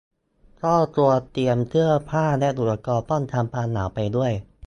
[0.63, 4.31] ก็ควรเตรียมเสื้อผ้าและอุปกรณ์ป้องกันความหนาวไปด้วย